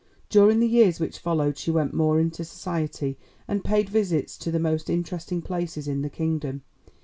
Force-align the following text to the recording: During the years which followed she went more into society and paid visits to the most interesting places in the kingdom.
During 0.29 0.59
the 0.59 0.67
years 0.67 0.99
which 0.99 1.19
followed 1.19 1.59
she 1.59 1.69
went 1.69 1.93
more 1.93 2.19
into 2.19 2.43
society 2.43 3.19
and 3.47 3.63
paid 3.63 3.87
visits 3.87 4.35
to 4.39 4.49
the 4.49 4.57
most 4.57 4.89
interesting 4.89 5.43
places 5.43 5.87
in 5.87 6.01
the 6.01 6.09
kingdom. 6.09 6.63